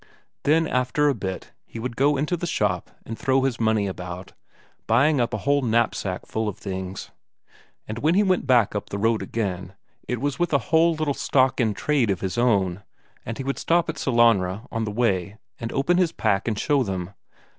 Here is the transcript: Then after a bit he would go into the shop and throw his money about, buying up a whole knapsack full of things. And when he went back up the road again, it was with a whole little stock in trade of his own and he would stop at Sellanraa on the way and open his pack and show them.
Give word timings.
Then 0.45 0.65
after 0.67 1.09
a 1.09 1.13
bit 1.13 1.51
he 1.63 1.77
would 1.77 1.95
go 1.95 2.17
into 2.17 2.35
the 2.35 2.47
shop 2.47 2.89
and 3.05 3.19
throw 3.19 3.43
his 3.43 3.59
money 3.59 3.85
about, 3.85 4.33
buying 4.87 5.21
up 5.21 5.31
a 5.31 5.37
whole 5.45 5.61
knapsack 5.61 6.25
full 6.25 6.49
of 6.49 6.57
things. 6.57 7.11
And 7.87 7.99
when 7.99 8.15
he 8.15 8.23
went 8.23 8.47
back 8.47 8.73
up 8.73 8.89
the 8.89 8.97
road 8.97 9.21
again, 9.21 9.75
it 10.07 10.19
was 10.19 10.39
with 10.39 10.53
a 10.53 10.57
whole 10.73 10.95
little 10.95 11.13
stock 11.13 11.59
in 11.61 11.75
trade 11.75 12.09
of 12.09 12.21
his 12.21 12.35
own 12.35 12.81
and 13.27 13.37
he 13.37 13.43
would 13.43 13.59
stop 13.59 13.89
at 13.89 13.99
Sellanraa 13.99 14.67
on 14.71 14.85
the 14.85 14.91
way 14.91 15.37
and 15.59 15.71
open 15.71 15.97
his 15.99 16.11
pack 16.11 16.47
and 16.47 16.57
show 16.57 16.81
them. 16.81 17.11